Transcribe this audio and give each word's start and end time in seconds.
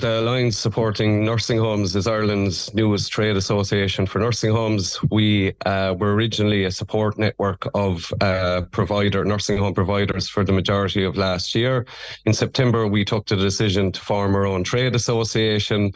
The 0.00 0.20
Alliance 0.20 0.56
supporting 0.56 1.24
nursing 1.24 1.58
homes 1.58 1.96
is 1.96 2.06
Ireland's 2.06 2.72
newest 2.72 3.10
trade 3.10 3.36
association 3.36 4.06
for 4.06 4.20
nursing 4.20 4.52
homes. 4.52 4.96
We 5.10 5.54
uh, 5.66 5.96
were 5.98 6.14
originally 6.14 6.62
a 6.62 6.70
support 6.70 7.18
network 7.18 7.68
of 7.74 8.12
uh, 8.20 8.62
provider 8.70 9.24
nursing 9.24 9.58
home 9.58 9.74
providers 9.74 10.28
for 10.28 10.44
the 10.44 10.52
majority 10.52 11.02
of 11.02 11.16
last 11.16 11.52
year. 11.52 11.84
In 12.26 12.32
September, 12.32 12.86
we 12.86 13.04
took 13.04 13.26
the 13.26 13.34
decision 13.34 13.90
to 13.90 14.00
form 14.00 14.36
our 14.36 14.46
own 14.46 14.62
trade 14.62 14.94
association, 14.94 15.90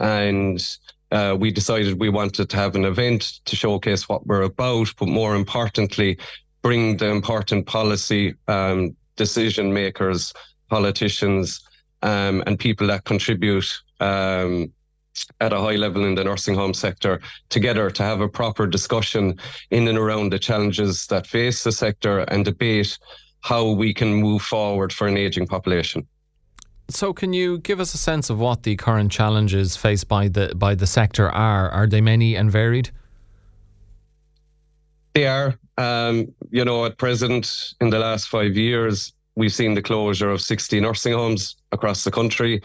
and 0.00 0.76
uh, 1.10 1.34
we 1.40 1.50
decided 1.50 1.98
we 1.98 2.10
wanted 2.10 2.50
to 2.50 2.56
have 2.58 2.74
an 2.74 2.84
event 2.84 3.40
to 3.46 3.56
showcase 3.56 4.06
what 4.06 4.26
we're 4.26 4.42
about, 4.42 4.92
but 4.98 5.08
more 5.08 5.34
importantly, 5.34 6.18
bring 6.60 6.98
the 6.98 7.08
important 7.08 7.64
policy 7.64 8.34
um, 8.48 8.94
decision 9.16 9.72
makers, 9.72 10.34
politicians 10.68 11.66
um, 12.02 12.42
and 12.46 12.58
people 12.58 12.86
that 12.88 13.04
contribute 13.04 13.66
um, 14.00 14.72
at 15.40 15.52
a 15.52 15.58
high 15.58 15.76
level 15.76 16.04
in 16.04 16.14
the 16.14 16.24
nursing 16.24 16.54
home 16.54 16.74
sector 16.74 17.20
together 17.48 17.90
to 17.90 18.02
have 18.02 18.20
a 18.20 18.28
proper 18.28 18.66
discussion 18.66 19.38
in 19.70 19.88
and 19.88 19.98
around 19.98 20.30
the 20.30 20.38
challenges 20.38 21.06
that 21.06 21.26
face 21.26 21.64
the 21.64 21.72
sector 21.72 22.20
and 22.20 22.44
debate 22.44 22.98
how 23.40 23.70
we 23.70 23.94
can 23.94 24.12
move 24.12 24.42
forward 24.42 24.92
for 24.92 25.06
an 25.06 25.16
aging 25.16 25.46
population. 25.46 26.06
So, 26.88 27.12
can 27.12 27.32
you 27.32 27.58
give 27.58 27.80
us 27.80 27.94
a 27.94 27.98
sense 27.98 28.30
of 28.30 28.38
what 28.38 28.62
the 28.62 28.76
current 28.76 29.10
challenges 29.10 29.76
faced 29.76 30.06
by 30.06 30.28
the 30.28 30.54
by 30.54 30.76
the 30.76 30.86
sector 30.86 31.28
are? 31.28 31.68
Are 31.70 31.86
they 31.88 32.00
many 32.00 32.36
and 32.36 32.50
varied? 32.50 32.90
They 35.14 35.26
are. 35.26 35.54
Um, 35.78 36.32
you 36.50 36.64
know, 36.64 36.84
at 36.84 36.96
present, 36.96 37.74
in 37.80 37.90
the 37.90 37.98
last 37.98 38.28
five 38.28 38.56
years, 38.56 39.12
we've 39.36 39.52
seen 39.52 39.74
the 39.74 39.82
closure 39.82 40.30
of 40.30 40.40
60 40.40 40.80
nursing 40.80 41.12
homes 41.12 41.56
across 41.70 42.02
the 42.02 42.10
country. 42.10 42.62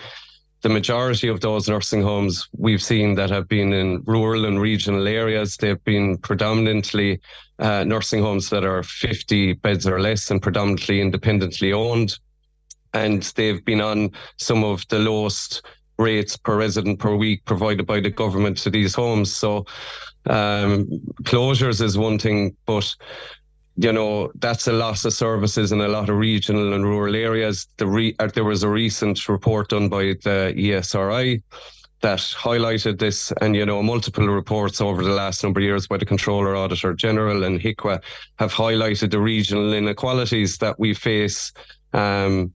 The 0.61 0.69
majority 0.69 1.27
of 1.27 1.41
those 1.41 1.67
nursing 1.67 2.01
homes 2.01 2.47
we've 2.57 2.81
seen 2.81 3.15
that 3.15 3.29
have 3.29 3.47
been 3.47 3.73
in 3.73 4.03
rural 4.05 4.45
and 4.45 4.59
regional 4.59 5.07
areas, 5.07 5.57
they've 5.57 5.83
been 5.83 6.17
predominantly 6.17 7.19
uh, 7.59 7.83
nursing 7.83 8.21
homes 8.21 8.49
that 8.49 8.63
are 8.63 8.83
50 8.83 9.53
beds 9.53 9.85
or 9.85 9.99
less 9.99 10.31
and 10.31 10.41
predominantly 10.41 11.01
independently 11.01 11.73
owned. 11.73 12.17
And 12.93 13.23
they've 13.35 13.63
been 13.63 13.81
on 13.81 14.11
some 14.37 14.63
of 14.63 14.87
the 14.89 14.99
lowest 14.99 15.61
rates 15.97 16.37
per 16.37 16.57
resident 16.57 16.99
per 16.99 17.15
week 17.15 17.45
provided 17.45 17.85
by 17.85 17.99
the 17.99 18.09
government 18.09 18.57
to 18.57 18.69
these 18.69 18.93
homes. 18.93 19.33
So 19.33 19.65
um, 20.27 20.87
closures 21.23 21.81
is 21.81 21.97
one 21.97 22.19
thing, 22.19 22.55
but 22.65 22.93
you 23.77 23.91
know, 23.91 24.31
that's 24.35 24.67
a 24.67 24.73
loss 24.73 25.05
of 25.05 25.13
services 25.13 25.71
in 25.71 25.81
a 25.81 25.87
lot 25.87 26.09
of 26.09 26.17
regional 26.17 26.73
and 26.73 26.83
rural 26.83 27.15
areas. 27.15 27.67
The 27.77 27.87
re- 27.87 28.15
uh, 28.19 28.27
there 28.27 28.43
was 28.43 28.63
a 28.63 28.69
recent 28.69 29.29
report 29.29 29.69
done 29.69 29.89
by 29.89 30.15
the 30.23 30.53
ESRI 30.55 31.41
that 32.01 32.19
highlighted 32.19 32.99
this, 32.99 33.31
and 33.41 33.55
you 33.55 33.65
know, 33.65 33.81
multiple 33.81 34.27
reports 34.27 34.81
over 34.81 35.03
the 35.03 35.11
last 35.11 35.43
number 35.43 35.59
of 35.59 35.63
years 35.63 35.87
by 35.87 35.97
the 35.97 36.05
Comptroller 36.05 36.55
Auditor 36.55 36.93
General 36.93 37.43
and 37.43 37.59
HIQA 37.59 38.01
have 38.39 38.51
highlighted 38.51 39.11
the 39.11 39.19
regional 39.19 39.73
inequalities 39.73 40.57
that 40.57 40.79
we 40.79 40.93
face. 40.93 41.53
Um, 41.93 42.53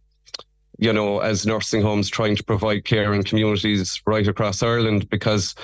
you 0.79 0.93
know, 0.93 1.21
as 1.21 1.47
nursing 1.47 1.81
homes 1.81 2.11
trying 2.11 2.37
to 2.37 2.45
provide 2.45 2.85
care 2.85 3.15
in 3.15 3.23
communities 3.23 4.03
right 4.05 4.29
across 4.29 4.63
Ireland, 4.63 5.09
because 5.09 5.55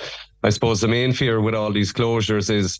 I 0.43 0.49
suppose 0.49 0.81
the 0.81 0.87
main 0.87 1.13
fear 1.13 1.39
with 1.39 1.53
all 1.53 1.71
these 1.71 1.93
closures 1.93 2.49
is 2.49 2.79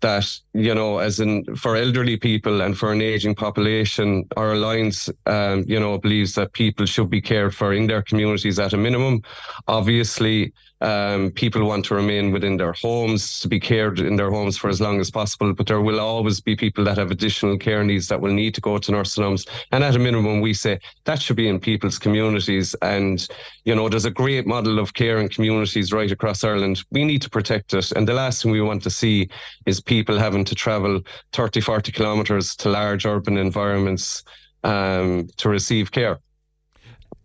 that 0.00 0.24
you 0.54 0.74
know 0.74 0.98
as 0.98 1.18
in 1.18 1.44
for 1.56 1.76
elderly 1.76 2.16
people 2.16 2.62
and 2.62 2.78
for 2.78 2.92
an 2.92 3.02
aging 3.02 3.34
population 3.34 4.24
our 4.36 4.52
alliance 4.52 5.10
um, 5.26 5.64
you 5.66 5.78
know 5.78 5.98
believes 5.98 6.34
that 6.34 6.52
people 6.52 6.86
should 6.86 7.10
be 7.10 7.20
cared 7.20 7.54
for 7.54 7.72
in 7.72 7.86
their 7.88 8.02
communities 8.02 8.58
at 8.58 8.72
a 8.72 8.76
minimum 8.76 9.20
obviously 9.66 10.52
um, 10.84 11.30
people 11.30 11.64
want 11.64 11.86
to 11.86 11.94
remain 11.94 12.30
within 12.30 12.58
their 12.58 12.74
homes, 12.74 13.40
to 13.40 13.48
be 13.48 13.58
cared 13.58 14.00
in 14.00 14.16
their 14.16 14.30
homes 14.30 14.58
for 14.58 14.68
as 14.68 14.82
long 14.82 15.00
as 15.00 15.10
possible. 15.10 15.54
But 15.54 15.66
there 15.66 15.80
will 15.80 15.98
always 15.98 16.42
be 16.42 16.54
people 16.56 16.84
that 16.84 16.98
have 16.98 17.10
additional 17.10 17.56
care 17.56 17.82
needs 17.82 18.08
that 18.08 18.20
will 18.20 18.32
need 18.32 18.54
to 18.56 18.60
go 18.60 18.76
to 18.76 18.92
nursing 18.92 19.24
homes. 19.24 19.46
And 19.72 19.82
at 19.82 19.96
a 19.96 19.98
minimum, 19.98 20.42
we 20.42 20.52
say 20.52 20.78
that 21.04 21.22
should 21.22 21.36
be 21.36 21.48
in 21.48 21.58
people's 21.58 21.98
communities. 21.98 22.74
And, 22.82 23.26
you 23.64 23.74
know, 23.74 23.88
there's 23.88 24.04
a 24.04 24.10
great 24.10 24.46
model 24.46 24.78
of 24.78 24.92
care 24.92 25.18
in 25.18 25.28
communities 25.30 25.90
right 25.90 26.10
across 26.10 26.44
Ireland. 26.44 26.82
We 26.90 27.04
need 27.04 27.22
to 27.22 27.30
protect 27.30 27.72
it. 27.72 27.90
And 27.92 28.06
the 28.06 28.14
last 28.14 28.42
thing 28.42 28.52
we 28.52 28.60
want 28.60 28.82
to 28.82 28.90
see 28.90 29.30
is 29.64 29.80
people 29.80 30.18
having 30.18 30.43
to 30.44 30.54
travel 30.54 31.00
30, 31.32 31.60
40 31.60 31.92
kilometres 31.92 32.56
to 32.56 32.68
large 32.68 33.06
urban 33.06 33.36
environments 33.36 34.22
um, 34.64 35.28
to 35.36 35.48
receive 35.48 35.92
care. 35.92 36.18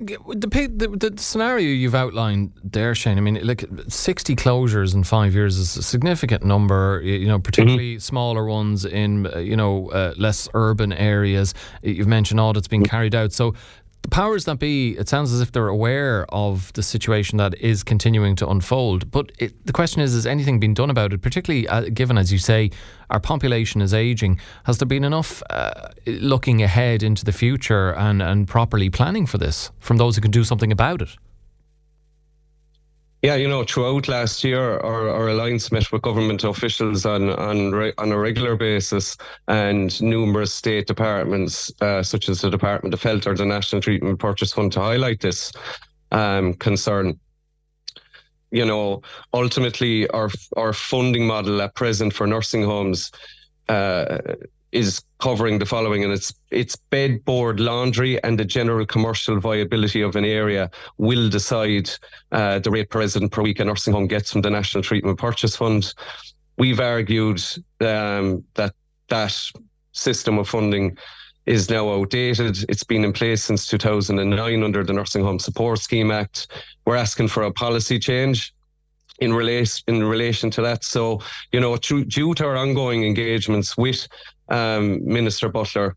The, 0.01 0.17
the, 0.73 1.09
the 1.09 1.21
scenario 1.21 1.67
you've 1.67 1.95
outlined 1.95 2.53
there, 2.63 2.95
Shane. 2.95 3.17
I 3.17 3.21
mean, 3.21 3.45
like 3.45 3.65
sixty 3.89 4.33
closures 4.33 4.95
in 4.95 5.03
five 5.03 5.33
years 5.33 5.57
is 5.57 5.75
a 5.75 5.83
significant 5.83 6.41
number. 6.41 7.01
You 7.03 7.27
know, 7.27 7.37
particularly 7.37 7.95
mm-hmm. 7.95 7.99
smaller 7.99 8.45
ones 8.45 8.85
in 8.85 9.29
you 9.39 9.57
know 9.57 9.89
uh, 9.91 10.13
less 10.15 10.47
urban 10.53 10.93
areas. 10.93 11.53
You've 11.83 12.07
mentioned 12.07 12.39
audits 12.39 12.69
being 12.69 12.85
carried 12.85 13.13
out. 13.13 13.33
So 13.33 13.55
the 14.09 14.15
powers 14.15 14.45
that 14.45 14.57
be, 14.57 14.97
it 14.97 15.07
sounds 15.07 15.31
as 15.31 15.39
if 15.39 15.51
they're 15.51 15.67
aware 15.67 16.25
of 16.29 16.73
the 16.73 16.81
situation 16.81 17.37
that 17.37 17.53
is 17.59 17.83
continuing 17.83 18.35
to 18.37 18.49
unfold. 18.49 19.11
But 19.11 19.31
it, 19.37 19.53
the 19.67 19.73
question 19.73 20.01
is, 20.01 20.13
has 20.13 20.25
anything 20.25 20.59
been 20.59 20.73
done 20.73 20.89
about 20.89 21.13
it? 21.13 21.21
Particularly 21.21 21.67
uh, 21.67 21.81
given, 21.93 22.17
as 22.17 22.31
you 22.31 22.39
say, 22.39 22.71
our 23.11 23.19
population 23.19 23.81
is 23.81 23.93
aging. 23.93 24.39
Has 24.63 24.79
there 24.79 24.87
been 24.87 25.03
enough 25.03 25.43
uh, 25.51 25.89
looking 26.07 26.63
ahead 26.63 27.03
into 27.03 27.23
the 27.23 27.31
future 27.31 27.91
and, 27.91 28.21
and 28.21 28.47
properly 28.47 28.89
planning 28.89 29.27
for 29.27 29.37
this 29.37 29.69
from 29.79 29.97
those 29.97 30.15
who 30.15 30.21
can 30.21 30.31
do 30.31 30.43
something 30.43 30.71
about 30.71 31.03
it? 31.03 31.15
Yeah, 33.21 33.35
you 33.35 33.49
know, 33.49 33.65
throughout 33.65 34.07
last 34.07 34.45
year, 34.45 34.79
our, 34.79 35.09
our 35.09 35.27
alliance 35.27 35.73
met 35.73 35.91
with 35.91 36.01
government 36.03 36.45
officials 36.45 37.05
on 37.05 37.29
on 37.29 37.73
on 37.97 38.11
a 38.13 38.17
regular 38.17 38.55
basis, 38.55 39.17
and 39.49 40.01
numerous 40.01 40.53
state 40.53 40.87
departments, 40.87 41.69
uh, 41.81 42.01
such 42.01 42.29
as 42.29 42.39
the 42.39 42.49
Department 42.49 42.93
of 42.93 43.03
Health 43.03 43.27
or 43.27 43.35
the 43.35 43.45
National 43.45 43.81
Treatment 43.81 44.19
Purchase 44.19 44.53
Fund, 44.53 44.71
to 44.71 44.79
highlight 44.79 45.19
this 45.19 45.51
um, 46.13 46.53
concern. 46.53 47.19
You 48.51 48.65
know, 48.65 49.01
ultimately, 49.33 50.07
our 50.11 50.29
our 50.55 50.71
funding 50.71 51.27
model 51.27 51.61
at 51.61 51.75
present 51.75 52.13
for 52.13 52.25
nursing 52.25 52.63
homes 52.63 53.11
uh, 53.67 54.19
is 54.71 55.01
covering 55.19 55.59
the 55.59 55.65
following, 55.65 56.03
and 56.03 56.13
it's 56.13 56.33
it's 56.51 56.75
bed, 56.75 57.23
board, 57.25 57.59
laundry, 57.59 58.21
and 58.23 58.39
the 58.39 58.45
general 58.45 58.85
commercial 58.85 59.39
viability 59.39 60.01
of 60.01 60.15
an 60.15 60.25
area 60.25 60.69
will 60.97 61.29
decide 61.29 61.89
uh, 62.31 62.59
the 62.59 62.71
rate 62.71 62.89
per 62.89 62.99
resident 62.99 63.31
per 63.31 63.41
week 63.41 63.59
a 63.59 63.65
nursing 63.65 63.93
home 63.93 64.07
gets 64.07 64.31
from 64.31 64.41
the 64.41 64.49
National 64.49 64.83
Treatment 64.83 65.17
Purchase 65.17 65.55
Fund. 65.55 65.93
We've 66.57 66.79
argued 66.79 67.41
um, 67.81 68.43
that 68.55 68.73
that 69.07 69.51
system 69.91 70.37
of 70.37 70.47
funding 70.47 70.97
is 71.45 71.69
now 71.69 71.89
outdated. 71.91 72.63
It's 72.69 72.83
been 72.83 73.03
in 73.03 73.13
place 73.13 73.43
since 73.43 73.65
2009 73.67 74.63
under 74.63 74.83
the 74.83 74.93
Nursing 74.93 75.23
Home 75.23 75.39
Support 75.39 75.79
Scheme 75.79 76.11
Act. 76.11 76.47
We're 76.85 76.95
asking 76.95 77.29
for 77.29 77.43
a 77.43 77.51
policy 77.51 77.97
change 77.97 78.53
in 79.19 79.33
relation 79.33 79.83
in 79.87 80.03
relation 80.03 80.49
to 80.51 80.61
that. 80.61 80.83
So, 80.83 81.21
you 81.51 81.59
know, 81.59 81.75
due, 81.77 82.05
due 82.05 82.33
to 82.35 82.45
our 82.45 82.55
ongoing 82.55 83.03
engagements 83.03 83.77
with 83.77 84.07
um, 84.49 85.05
Minister 85.05 85.49
Butler, 85.49 85.95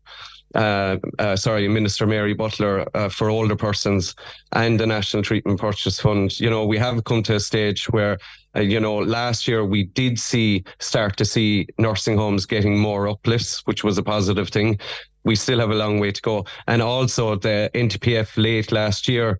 uh, 0.55 0.97
uh, 1.17 1.35
sorry, 1.35 1.67
Minister 1.67 2.05
Mary 2.05 2.33
Butler 2.33 2.85
uh, 2.95 3.09
for 3.09 3.29
older 3.29 3.55
persons 3.55 4.15
and 4.51 4.79
the 4.79 4.85
National 4.85 5.23
Treatment 5.23 5.59
Purchase 5.59 5.99
Fund. 5.99 6.39
You 6.39 6.49
know, 6.49 6.65
we 6.65 6.77
have 6.77 7.03
come 7.05 7.23
to 7.23 7.35
a 7.35 7.39
stage 7.39 7.89
where, 7.89 8.17
uh, 8.55 8.61
you 8.61 8.79
know, 8.79 8.97
last 8.97 9.47
year 9.47 9.65
we 9.65 9.85
did 9.85 10.19
see 10.19 10.63
start 10.79 11.17
to 11.17 11.25
see 11.25 11.67
nursing 11.79 12.17
homes 12.17 12.45
getting 12.45 12.77
more 12.77 13.07
uplifts, 13.07 13.61
which 13.65 13.83
was 13.83 13.97
a 13.97 14.03
positive 14.03 14.49
thing. 14.49 14.79
We 15.23 15.35
still 15.35 15.59
have 15.59 15.71
a 15.71 15.75
long 15.75 15.99
way 15.99 16.11
to 16.11 16.21
go. 16.21 16.45
And 16.67 16.81
also 16.81 17.35
the 17.35 17.71
NTPF 17.73 18.37
late 18.37 18.71
last 18.71 19.07
year 19.07 19.39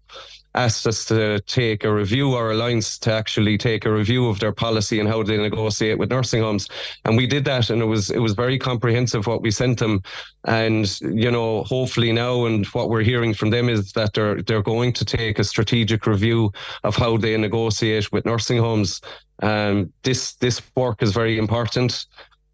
asked 0.56 0.86
us 0.86 1.06
to 1.06 1.40
take 1.42 1.84
a 1.84 1.94
review, 1.94 2.34
our 2.34 2.52
alliance 2.52 2.98
to 3.00 3.12
actually 3.12 3.58
take 3.58 3.86
a 3.86 3.92
review 3.92 4.28
of 4.28 4.40
their 4.40 4.52
policy 4.52 5.00
and 5.00 5.10
how 5.10 5.24
they 5.24 5.38
negotiate 5.38 5.98
with 5.98 6.10
nursing 6.10 6.42
homes. 6.42 6.68
And 7.06 7.18
we 7.18 7.26
did 7.26 7.46
that 7.46 7.70
and 7.70 7.82
it 7.82 7.86
was 7.86 8.10
it 8.12 8.20
was 8.20 8.34
very 8.34 8.60
comprehensive 8.60 9.26
what 9.28 9.42
we 9.42 9.52
sent 9.52 9.80
them. 9.80 10.02
And, 10.46 11.00
you 11.02 11.32
know, 11.32 11.64
hopefully 11.64 12.12
now 12.12 12.46
and 12.46 12.66
what 12.68 12.90
we're 12.90 13.04
hearing 13.04 13.34
from 13.34 13.50
them 13.50 13.70
is 13.70 13.92
that 13.94 14.14
they're 14.14 14.42
they're 14.44 14.62
going 14.62 14.94
to 14.94 15.06
take 15.06 15.40
a 15.40 15.44
strategic 15.44 16.06
review 16.06 16.52
of 16.84 16.96
how 16.96 17.18
they 17.18 17.36
negotiate 17.38 18.12
with 18.12 18.26
nursing 18.26 18.58
homes. 18.58 19.02
Um, 19.42 19.92
this 20.04 20.36
this 20.36 20.62
work 20.76 21.02
is 21.02 21.12
very 21.12 21.38
important. 21.38 22.06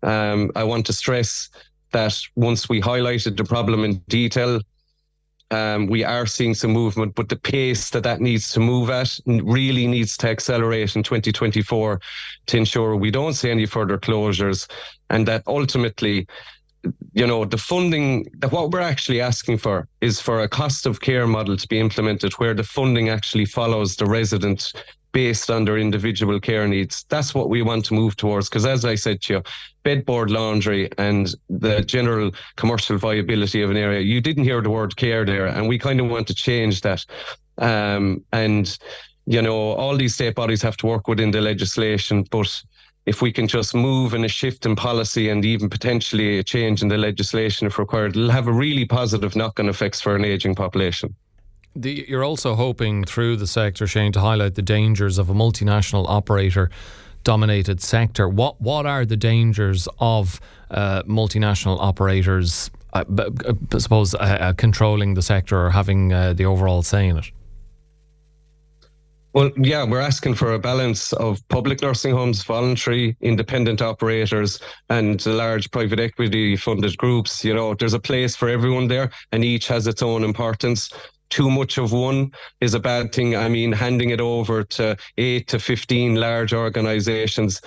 Um, 0.04 0.52
I 0.56 0.63
want 0.63 0.86
to 0.86 0.94
stress 0.94 1.50
that 1.92 2.18
once 2.36 2.69
we 2.69 2.81
highlighted 2.81 3.36
the 3.36 3.44
problem 3.44 3.84
in 3.84 3.98
detail, 4.07 4.62
um, 5.51 5.88
we 5.88 6.04
are 6.04 6.25
seeing 6.25 6.54
some 6.54 6.72
movement, 6.72 7.16
but 7.16 7.30
the 7.30 7.36
pace 7.36 7.90
that 7.90 8.04
that 8.04 8.22
needs 8.22 8.51
to 8.51 8.60
move 8.60 8.90
at 8.90 9.19
really 9.25 9.88
needs 9.88 10.16
to 10.18 10.30
accelerate 10.30 10.96
in 10.96 11.04
2024 11.04 12.00
to 12.48 12.57
ensure 12.57 12.96
we 12.96 13.12
don't 13.12 13.34
see 13.34 13.50
any 13.50 13.66
further 13.66 13.98
closures 13.98 14.69
and 15.10 15.28
that 15.28 15.44
ultimately 15.48 16.28
you 17.13 17.28
know, 17.28 17.46
the 17.46 17.57
funding 17.57 18.25
that 18.38 18.51
what 18.51 18.72
we're 18.72 18.80
actually 18.80 19.19
asking 19.22 19.57
for 19.57 19.88
is 20.01 20.22
for 20.22 20.42
a 20.42 20.48
cost 20.48 20.86
of 20.86 21.01
care 21.01 21.28
model 21.28 21.57
to 21.57 21.68
be 21.68 21.80
implemented 21.80 22.34
where 22.34 22.54
the 22.54 22.63
funding 22.63 23.10
actually 23.10 23.45
follows 23.45 23.95
the 23.95 24.06
resident 24.06 24.74
based 25.11 25.50
on 25.50 25.65
their 25.65 25.77
individual 25.77 26.39
care 26.39 26.67
needs. 26.67 27.06
That's 27.09 27.33
what 27.33 27.50
we 27.50 27.61
want 27.61 27.85
to 27.85 27.94
move 27.94 28.15
towards. 28.15 28.50
Because 28.50 28.65
as 28.65 28.85
I 28.85 28.95
said 28.95 29.21
to 29.23 29.33
you, 29.33 29.44
bedboard 29.83 30.29
laundry 30.29 30.89
and 30.97 31.33
the 31.50 31.81
general 31.81 32.31
commercial 32.57 32.97
viability 32.97 33.61
of 33.61 33.71
an 33.71 33.77
area, 33.77 34.01
you 34.01 34.21
didn't 34.21 34.44
hear 34.44 34.61
the 34.61 34.69
word 34.69 34.95
care 34.95 35.25
there. 35.25 35.47
And 35.47 35.67
we 35.67 35.79
kind 35.79 36.00
of 36.00 36.09
want 36.09 36.27
to 36.27 36.33
change 36.33 36.81
that. 36.81 37.06
Um, 37.57 38.23
and, 38.31 38.77
you 39.25 39.41
know, 39.41 39.57
all 39.57 39.97
these 39.97 40.13
state 40.13 40.35
bodies 40.35 40.61
have 40.61 40.77
to 40.77 40.85
work 40.85 41.07
within 41.07 41.31
the 41.31 41.41
legislation, 41.41 42.25
but 42.29 42.63
if 43.06 43.21
we 43.21 43.31
can 43.31 43.47
just 43.47 43.73
move 43.73 44.13
in 44.13 44.23
a 44.23 44.27
shift 44.27 44.65
in 44.65 44.75
policy 44.75 45.29
and 45.29 45.44
even 45.44 45.69
potentially 45.69 46.38
a 46.38 46.44
change 46.44 46.81
in 46.81 46.89
the 46.89 46.97
legislation 46.97 47.65
if 47.65 47.79
required, 47.79 48.15
it'll 48.15 48.29
have 48.29 48.47
a 48.47 48.53
really 48.53 48.85
positive 48.85 49.35
knock 49.35 49.59
on 49.59 49.67
effects 49.67 50.00
for 50.00 50.15
an 50.15 50.23
aging 50.23 50.53
population. 50.53 51.15
The, 51.80 52.06
you're 52.10 52.26
also 52.26 52.56
hoping 52.56 53.06
through 53.06 53.38
the 53.38 53.48
sector, 53.48 53.88
Shane, 53.88 54.12
to 54.12 54.20
highlight 54.20 54.56
the 54.56 54.62
dangers 54.62 55.18
of 55.18 55.30
a 55.30 55.34
multinational 55.34 56.06
operator 56.10 56.70
dominated 57.24 57.81
sector. 57.81 58.28
What 58.28 58.60
what 58.62 58.86
are 58.86 59.06
the 59.06 59.18
dangers 59.18 59.88
of 60.00 60.42
uh, 60.72 61.04
multinational 61.04 61.78
operators? 61.80 62.70
Uh, 62.92 63.04
I 63.74 63.78
suppose 63.78 64.14
uh, 64.14 64.18
uh, 64.18 64.54
controlling 64.54 65.14
the 65.14 65.22
sector 65.22 65.66
or 65.66 65.70
having 65.70 66.12
uh, 66.12 66.34
the 66.34 66.46
overall 66.46 66.81
say 66.81 67.08
in 67.08 67.18
it. 67.18 67.31
Well, 69.34 69.52
yeah, 69.58 69.84
we're 69.84 70.00
asking 70.02 70.34
for 70.34 70.54
a 70.54 70.60
balance 70.60 71.14
of 71.14 71.48
public 71.50 71.84
nursing 71.84 72.16
homes, 72.16 72.44
voluntary, 72.44 73.16
independent 73.22 73.80
operators, 73.80 74.60
and 74.90 75.24
large 75.28 75.70
private 75.70 76.00
equity 76.00 76.58
funded 76.58 76.98
groups. 76.98 77.46
You 77.46 77.54
know, 77.54 77.76
there's 77.76 77.94
a 77.94 78.00
place 78.00 78.36
for 78.36 78.50
everyone 78.50 78.88
there, 78.88 79.12
and 79.31 79.46
each 79.46 79.68
has 79.68 79.86
its 79.86 80.02
own 80.02 80.24
importance 80.24 80.90
too 81.30 81.50
much 81.50 81.78
of 81.78 81.92
one 81.92 82.31
is 82.62 82.74
a 82.74 82.80
bad 82.80 83.14
thing. 83.14 83.36
I 83.36 83.50
mean, 83.50 83.72
handing 83.72 84.10
it 84.10 84.22
over 84.22 84.64
to 84.64 84.98
eight 85.18 85.48
to 85.48 85.60
15 85.60 86.16
large 86.16 86.54
organizations, 86.54 87.62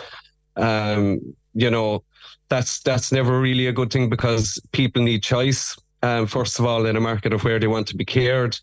um, 0.57 1.21
you 1.55 1.71
know, 1.71 2.05
that's, 2.49 2.81
that's 2.81 3.13
never 3.13 3.41
really 3.41 3.67
a 3.67 3.73
good 3.73 3.93
thing 3.93 4.11
because 4.11 4.61
people 4.73 5.03
need 5.03 5.23
choice. 5.23 5.77
Um, 6.03 6.27
first 6.27 6.59
of 6.59 6.67
all, 6.67 6.87
in 6.87 6.97
a 6.97 7.01
market 7.01 7.33
of 7.33 7.45
where 7.45 7.59
they 7.59 7.69
want 7.69 7.87
to 7.89 7.97
be 7.97 8.05
cared. 8.05 8.59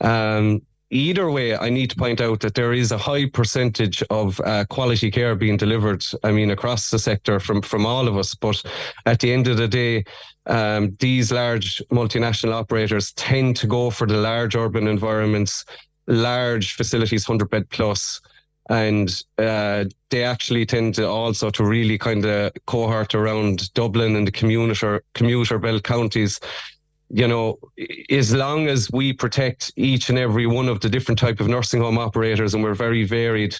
Um, 0.00 0.62
either 0.90 1.30
way, 1.30 1.56
I 1.56 1.70
need 1.70 1.90
to 1.90 1.96
point 1.96 2.20
out 2.20 2.40
that 2.40 2.54
there 2.54 2.72
is 2.72 2.92
a 2.92 2.98
high 2.98 3.26
percentage 3.26 4.02
of 4.10 4.40
uh, 4.40 4.64
quality 4.66 5.10
care 5.10 5.34
being 5.34 5.56
delivered. 5.56 6.04
I 6.24 6.32
mean, 6.32 6.50
across 6.50 6.90
the 6.90 6.98
sector 6.98 7.40
from 7.40 7.62
from 7.62 7.86
all 7.86 8.08
of 8.08 8.16
us. 8.16 8.34
But 8.34 8.62
at 9.06 9.20
the 9.20 9.32
end 9.32 9.48
of 9.48 9.56
the 9.56 9.68
day, 9.68 10.04
um, 10.46 10.96
these 10.98 11.32
large 11.32 11.82
multinational 11.90 12.52
operators 12.52 13.12
tend 13.12 13.56
to 13.56 13.66
go 13.66 13.90
for 13.90 14.06
the 14.06 14.16
large 14.16 14.56
urban 14.56 14.88
environments, 14.88 15.64
large 16.06 16.74
facilities, 16.74 17.24
hundred 17.24 17.50
bed. 17.50 17.66
And 18.68 19.24
uh, 19.38 19.86
they 20.10 20.22
actually 20.22 20.64
tend 20.64 20.94
to 20.94 21.08
also 21.08 21.50
to 21.50 21.64
really 21.64 21.98
kind 21.98 22.24
of 22.24 22.52
cohort 22.66 23.16
around 23.16 23.72
Dublin 23.74 24.14
and 24.14 24.26
the 24.26 24.30
commuter 24.30 25.02
commuter 25.14 25.58
belt 25.58 25.82
counties 25.82 26.38
you 27.10 27.26
know, 27.26 27.58
as 28.08 28.34
long 28.34 28.68
as 28.68 28.90
we 28.92 29.12
protect 29.12 29.72
each 29.76 30.08
and 30.08 30.18
every 30.18 30.46
one 30.46 30.68
of 30.68 30.80
the 30.80 30.88
different 30.88 31.18
type 31.18 31.40
of 31.40 31.48
nursing 31.48 31.80
home 31.80 31.98
operators, 31.98 32.54
and 32.54 32.62
we're 32.62 32.74
very 32.74 33.04
varied, 33.04 33.56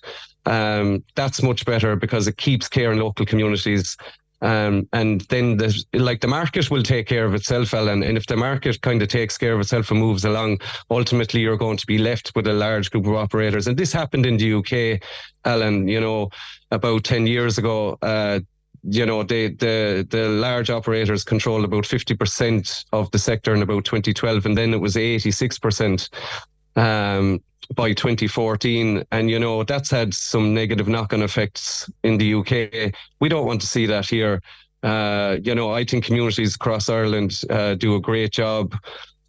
um, 0.46 1.02
that's 1.16 1.42
much 1.42 1.64
better 1.64 1.96
because 1.96 2.28
it 2.28 2.36
keeps 2.36 2.68
care 2.68 2.92
in 2.92 2.98
local 2.98 3.26
communities. 3.26 3.96
Um, 4.42 4.88
and 4.92 5.20
then 5.22 5.58
the 5.58 5.84
like 5.92 6.20
the 6.20 6.28
market 6.28 6.70
will 6.70 6.82
take 6.82 7.06
care 7.06 7.26
of 7.26 7.34
itself, 7.34 7.74
Alan. 7.74 8.02
And 8.02 8.16
if 8.16 8.26
the 8.26 8.36
market 8.36 8.80
kind 8.80 9.02
of 9.02 9.08
takes 9.08 9.36
care 9.36 9.52
of 9.52 9.60
itself 9.60 9.90
and 9.90 10.00
moves 10.00 10.24
along, 10.24 10.60
ultimately 10.90 11.40
you're 11.40 11.58
going 11.58 11.76
to 11.76 11.86
be 11.86 11.98
left 11.98 12.32
with 12.34 12.46
a 12.46 12.52
large 12.52 12.90
group 12.90 13.06
of 13.06 13.14
operators. 13.14 13.66
And 13.66 13.76
this 13.76 13.92
happened 13.92 14.24
in 14.24 14.38
the 14.38 14.54
UK, 14.54 15.02
Alan. 15.44 15.88
You 15.88 16.00
know, 16.00 16.30
about 16.70 17.04
ten 17.04 17.26
years 17.26 17.58
ago, 17.58 17.98
uh, 18.00 18.40
you 18.82 19.04
know, 19.04 19.22
they, 19.22 19.48
the 19.48 20.06
the 20.08 20.28
large 20.28 20.70
operators 20.70 21.24
controlled 21.24 21.64
about 21.64 21.84
50% 21.84 22.84
of 22.92 23.10
the 23.10 23.18
sector 23.18 23.54
in 23.54 23.62
about 23.62 23.84
2012, 23.84 24.46
and 24.46 24.56
then 24.56 24.72
it 24.72 24.80
was 24.80 24.96
86% 24.96 26.08
um, 26.76 27.42
by 27.74 27.92
2014. 27.92 29.04
And, 29.12 29.30
you 29.30 29.38
know, 29.38 29.64
that's 29.64 29.90
had 29.90 30.14
some 30.14 30.54
negative 30.54 30.88
knock 30.88 31.12
on 31.12 31.22
effects 31.22 31.90
in 32.02 32.18
the 32.18 32.34
UK. 32.34 32.94
We 33.20 33.28
don't 33.28 33.46
want 33.46 33.60
to 33.60 33.66
see 33.66 33.86
that 33.86 34.06
here. 34.06 34.42
Uh, 34.82 35.36
you 35.42 35.54
know, 35.54 35.72
I 35.72 35.84
think 35.84 36.04
communities 36.04 36.54
across 36.54 36.88
Ireland 36.88 37.42
uh, 37.50 37.74
do 37.74 37.96
a 37.96 38.00
great 38.00 38.32
job 38.32 38.74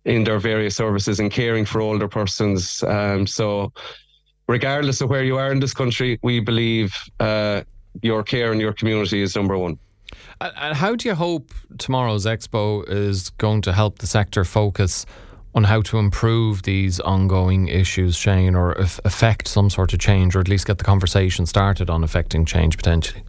in 0.05 0.23
their 0.23 0.39
various 0.39 0.75
services 0.75 1.19
and 1.19 1.29
caring 1.29 1.65
for 1.65 1.81
older 1.81 2.07
persons. 2.07 2.83
Um, 2.83 3.27
so, 3.27 3.73
regardless 4.47 5.01
of 5.01 5.09
where 5.09 5.23
you 5.23 5.37
are 5.37 5.51
in 5.51 5.59
this 5.59 5.73
country, 5.73 6.19
we 6.23 6.39
believe 6.39 6.95
uh, 7.19 7.61
your 8.01 8.23
care 8.23 8.51
in 8.51 8.59
your 8.59 8.73
community 8.73 9.21
is 9.21 9.35
number 9.35 9.57
one. 9.57 9.77
And 10.39 10.75
how 10.75 10.95
do 10.95 11.07
you 11.07 11.15
hope 11.15 11.51
tomorrow's 11.77 12.25
expo 12.25 12.87
is 12.89 13.29
going 13.31 13.61
to 13.63 13.73
help 13.73 13.99
the 13.99 14.07
sector 14.07 14.43
focus 14.43 15.05
on 15.53 15.63
how 15.63 15.81
to 15.81 15.97
improve 15.97 16.63
these 16.63 16.99
ongoing 17.01 17.67
issues, 17.67 18.15
Shane, 18.15 18.55
or 18.55 18.71
affect 18.73 19.47
some 19.47 19.69
sort 19.69 19.93
of 19.93 19.99
change, 19.99 20.35
or 20.35 20.39
at 20.39 20.47
least 20.47 20.65
get 20.65 20.77
the 20.77 20.83
conversation 20.83 21.45
started 21.45 21.89
on 21.89 22.03
affecting 22.03 22.45
change 22.45 22.77
potentially? 22.77 23.23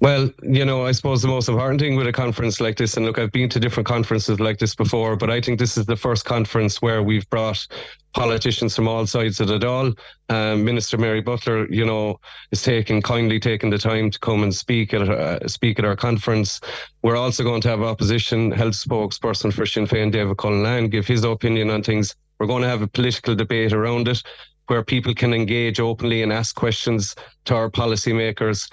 Well, 0.00 0.30
you 0.42 0.64
know, 0.64 0.86
I 0.86 0.92
suppose 0.92 1.20
the 1.20 1.28
most 1.28 1.48
important 1.48 1.78
thing 1.80 1.96
with 1.96 2.06
a 2.06 2.12
conference 2.12 2.58
like 2.58 2.76
this, 2.76 2.96
and 2.96 3.04
look, 3.04 3.18
I've 3.18 3.32
been 3.32 3.50
to 3.50 3.60
different 3.60 3.86
conferences 3.86 4.40
like 4.40 4.58
this 4.58 4.74
before, 4.74 5.14
but 5.14 5.28
I 5.28 5.42
think 5.42 5.58
this 5.58 5.76
is 5.76 5.84
the 5.84 5.96
first 5.96 6.24
conference 6.24 6.80
where 6.80 7.02
we've 7.02 7.28
brought 7.28 7.66
politicians 8.12 8.74
from 8.74 8.88
all 8.88 9.06
sides 9.06 9.40
of 9.40 9.50
it 9.50 9.64
all. 9.64 9.92
Um, 10.28 10.64
Minister 10.64 10.98
Mary 10.98 11.20
Butler, 11.20 11.66
you 11.70 11.84
know, 11.84 12.20
is 12.50 12.62
taking 12.62 13.02
kindly 13.02 13.38
taking 13.38 13.70
the 13.70 13.78
time 13.78 14.10
to 14.10 14.18
come 14.18 14.42
and 14.42 14.54
speak 14.54 14.94
at 14.94 15.08
uh, 15.08 15.46
speak 15.48 15.78
at 15.78 15.84
our 15.84 15.96
conference. 15.96 16.60
We're 17.02 17.16
also 17.16 17.42
going 17.42 17.60
to 17.62 17.68
have 17.68 17.82
opposition 17.82 18.50
health 18.50 18.74
spokesperson 18.74 19.52
for 19.52 19.66
Sinn 19.66 19.86
Féin, 19.86 20.10
David 20.10 20.36
Cullinane, 20.38 20.88
give 20.88 21.06
his 21.06 21.24
opinion 21.24 21.70
on 21.70 21.82
things. 21.82 22.14
We're 22.38 22.46
going 22.46 22.62
to 22.62 22.68
have 22.68 22.82
a 22.82 22.88
political 22.88 23.34
debate 23.34 23.72
around 23.72 24.08
it 24.08 24.22
where 24.66 24.84
people 24.84 25.12
can 25.14 25.34
engage 25.34 25.80
openly 25.80 26.22
and 26.22 26.32
ask 26.32 26.54
questions 26.54 27.16
to 27.44 27.54
our 27.56 27.68
policymakers 27.68 28.70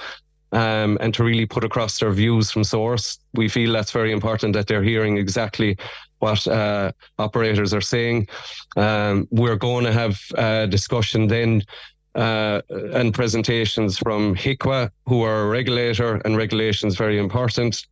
um, 0.51 0.97
and 1.01 1.13
to 1.13 1.23
really 1.23 1.45
put 1.45 1.63
across 1.63 1.99
their 1.99 2.11
views 2.11 2.51
from 2.51 2.63
source. 2.63 3.19
We 3.33 3.49
feel 3.49 3.73
that's 3.73 3.91
very 3.91 4.11
important 4.11 4.53
that 4.53 4.67
they're 4.67 4.83
hearing 4.83 5.17
exactly 5.17 5.77
what 6.19 6.47
uh, 6.47 6.91
operators 7.19 7.73
are 7.73 7.81
saying. 7.81 8.27
Um, 8.75 9.27
we're 9.31 9.55
going 9.55 9.85
to 9.85 9.93
have 9.93 10.19
a 10.35 10.67
discussion 10.67 11.27
then 11.27 11.63
uh, 12.15 12.61
and 12.93 13.13
presentations 13.13 13.97
from 13.97 14.35
HIQA, 14.35 14.89
who 15.05 15.21
are 15.21 15.43
a 15.43 15.47
regulator, 15.47 16.15
and 16.25 16.35
regulations 16.35 16.95
very 16.95 17.19
important, 17.19 17.85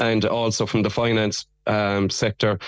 and 0.00 0.26
also 0.26 0.66
from 0.66 0.82
the 0.82 0.90
finance 0.90 1.46
um, 1.66 2.10
sector, 2.10 2.58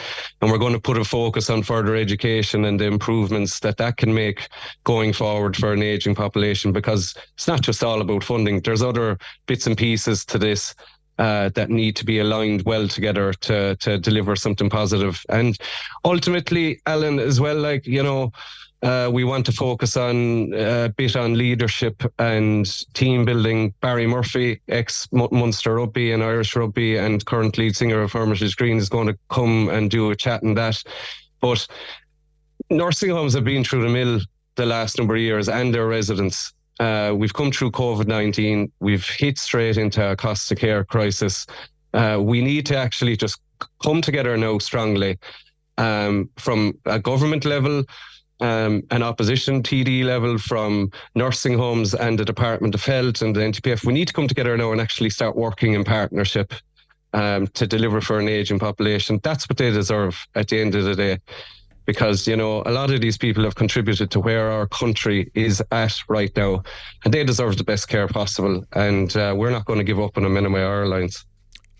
and 0.40 0.50
we're 0.50 0.58
going 0.58 0.72
to 0.72 0.80
put 0.80 0.98
a 0.98 1.04
focus 1.04 1.50
on 1.50 1.62
further 1.62 1.96
education 1.96 2.64
and 2.64 2.80
the 2.80 2.86
improvements 2.86 3.60
that 3.60 3.76
that 3.76 3.96
can 3.96 4.12
make 4.14 4.48
going 4.84 5.12
forward 5.12 5.56
for 5.56 5.72
an 5.72 5.82
aging 5.82 6.14
population. 6.14 6.72
Because 6.72 7.14
it's 7.34 7.48
not 7.48 7.60
just 7.60 7.82
all 7.82 8.00
about 8.00 8.24
funding. 8.24 8.60
There's 8.60 8.82
other 8.82 9.18
bits 9.46 9.66
and 9.66 9.76
pieces 9.76 10.24
to 10.26 10.38
this 10.38 10.74
uh, 11.18 11.48
that 11.50 11.70
need 11.70 11.96
to 11.96 12.04
be 12.04 12.18
aligned 12.18 12.62
well 12.62 12.88
together 12.88 13.32
to 13.32 13.76
to 13.76 13.98
deliver 13.98 14.36
something 14.36 14.70
positive. 14.70 15.24
And 15.28 15.58
ultimately, 16.04 16.80
Alan, 16.86 17.18
as 17.18 17.40
well, 17.40 17.56
like 17.56 17.86
you 17.86 18.02
know. 18.02 18.32
Uh, 18.83 19.09
we 19.11 19.25
want 19.25 19.47
to 19.47 19.52
focus 19.52 19.97
on 19.97 20.52
uh, 20.52 20.85
a 20.85 20.88
bit 20.90 21.16
on 21.16 21.35
leadership 21.35 22.02
and 22.18 22.87
team 22.95 23.25
building. 23.25 23.73
Barry 23.80 24.06
Murphy, 24.06 24.61
ex 24.68 25.09
Munster 25.12 25.76
rugby 25.76 26.12
and 26.12 26.23
Irish 26.23 26.54
rugby, 26.54 26.97
and 26.97 27.25
current 27.25 27.56
lead 27.56 27.75
singer 27.75 28.02
of 28.02 28.12
Hermitage 28.12 28.56
Green, 28.56 28.76
is 28.76 28.88
going 28.88 29.06
to 29.06 29.18
come 29.30 29.71
and 29.71 29.90
do 29.90 30.11
a 30.11 30.16
chat 30.16 30.42
on 30.42 30.54
that. 30.54 30.83
But 31.40 31.66
nursing 32.71 33.11
homes 33.11 33.35
have 33.35 33.45
been 33.45 33.64
through 33.64 33.83
the 33.83 33.88
mill 33.88 34.21
the 34.56 34.66
last 34.66 34.99
number 34.99 35.14
of 35.14 35.21
years, 35.21 35.49
and 35.49 35.75
their 35.75 35.87
residents. 35.87 36.52
Uh, 36.78 37.14
we've 37.16 37.33
come 37.33 37.50
through 37.50 37.71
COVID 37.71 38.06
19. 38.06 38.71
We've 38.80 39.09
hit 39.09 39.38
straight 39.38 39.78
into 39.78 40.11
a 40.11 40.16
cost 40.16 40.52
of 40.52 40.59
care 40.59 40.85
crisis. 40.85 41.47
Uh, 41.95 42.18
we 42.21 42.42
need 42.42 42.66
to 42.66 42.76
actually 42.76 43.16
just 43.16 43.40
come 43.83 44.02
together 44.02 44.37
now 44.37 44.59
strongly 44.59 45.18
um, 45.78 46.28
from 46.37 46.78
a 46.85 46.99
government 46.99 47.47
level 47.47 47.85
um, 48.40 48.83
an 48.90 49.02
opposition 49.02 49.62
TD 49.62 50.05
level 50.05 50.38
from 50.38 50.90
nursing 51.14 51.57
homes 51.57 51.95
and 51.95 52.19
the 52.19 52.25
Department 52.25 52.75
of 52.75 52.85
Health 52.85 53.23
and 53.23 53.35
the 53.35 53.40
NTPF. 53.40 53.85
We 53.85 53.93
need 53.93 54.09
to 54.09 54.14
come 54.14 54.28
together 54.28 54.57
now 54.57 54.73
and 54.73 54.81
actually 54.81 55.11
start 55.11 55.37
working 55.37 55.75
in 55.75 55.85
partnership 55.85 56.52
um, 57.12 57.47
to 57.49 57.66
deliver 57.66 58.00
for 58.00 58.19
an 58.19 58.28
aging 58.28 58.59
population. 58.59 59.21
That's 59.23 59.49
what 59.49 59.57
they 59.57 59.71
deserve 59.71 60.19
at 60.35 60.49
the 60.49 60.61
end 60.61 60.75
of 60.75 60.85
the 60.85 60.95
day. 60.95 61.19
Because, 61.87 62.26
you 62.26 62.37
know, 62.37 62.64
a 62.66 62.73
lot 62.73 62.90
of 62.90 63.00
these 63.00 63.16
people 63.16 63.45
have 63.45 63.55
contributed 63.55 64.11
to 64.11 64.21
where 64.21 64.50
our 64.50 64.66
country 64.66 65.31
is 65.35 65.62
at 65.71 65.97
right 66.09 66.37
now, 66.37 66.64
and 67.05 67.14
they 67.14 67.23
deserve 67.23 67.57
the 67.59 67.64
best 67.64 67.88
care 67.88 68.09
possible. 68.09 68.64
And 68.73 69.16
uh, 69.16 69.35
we're 69.37 69.50
not 69.50 69.66
going 69.66 69.78
to 69.78 69.85
give 69.85 70.00
up 70.00 70.16
on 70.16 70.25
them 70.25 70.37
anyway, 70.37 70.62
our 70.62 70.87
lines. 70.87 71.25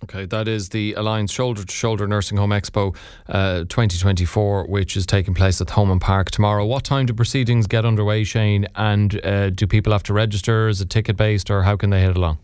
Okay, 0.05 0.27
that 0.27 0.47
is 0.47 0.69
the 0.69 0.93
Alliance 0.95 1.33
Shoulder 1.33 1.65
to 1.65 1.75
Shoulder 1.75 2.07
Nursing 2.07 2.37
Home 2.37 2.51
Expo 2.51 2.95
uh, 3.29 3.61
2024, 3.61 4.67
which 4.67 4.97
is 4.97 5.07
taking 5.07 5.33
place 5.33 5.61
at 5.61 5.69
Thomond 5.69 6.01
Park 6.01 6.31
tomorrow. 6.31 6.67
What 6.67 6.85
time 6.85 7.07
do 7.07 7.15
proceedings 7.15 7.67
get 7.67 7.85
underway, 7.85 8.23
Shane? 8.23 8.67
And 8.77 9.25
uh, 9.25 9.51
do 9.51 9.67
people 9.67 9.93
have 9.93 10.03
to 10.05 10.13
register? 10.13 10.69
Is 10.69 10.81
it 10.81 10.91
ticket 10.91 11.17
based 11.17 11.51
or 11.51 11.63
how 11.63 11.77
can 11.77 11.91
they 11.91 12.03
head 12.03 12.17
along? 12.17 12.39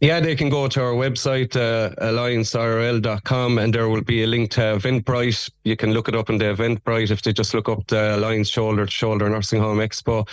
Yeah, 0.00 0.20
they 0.20 0.36
can 0.36 0.48
go 0.48 0.68
to 0.68 0.80
our 0.80 0.92
website, 0.92 1.56
uh, 1.56 1.92
alliancerl.com, 2.00 3.58
and 3.58 3.74
there 3.74 3.88
will 3.88 4.02
be 4.02 4.22
a 4.22 4.28
link 4.28 4.50
to 4.52 4.60
Eventbrite. 4.60 5.50
You 5.64 5.76
can 5.76 5.92
look 5.92 6.08
it 6.08 6.14
up 6.14 6.30
in 6.30 6.38
the 6.38 6.44
Eventbrite 6.44 7.10
if 7.10 7.22
they 7.22 7.32
just 7.32 7.52
look 7.52 7.68
up 7.68 7.84
the 7.88 8.14
Alliance 8.14 8.48
Shoulder 8.48 8.86
to 8.86 8.90
Shoulder 8.92 9.28
Nursing 9.28 9.60
Home 9.60 9.78
Expo. 9.78 10.28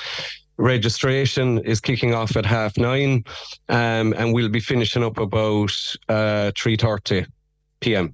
Registration 0.57 1.59
is 1.59 1.81
kicking 1.81 2.13
off 2.13 2.37
at 2.37 2.45
half 2.45 2.77
nine, 2.77 3.23
um, 3.69 4.13
and 4.17 4.33
we'll 4.33 4.49
be 4.49 4.59
finishing 4.59 5.03
up 5.03 5.17
about 5.17 5.71
uh, 6.07 6.51
3.30 6.55 7.27
p.m. 7.81 8.13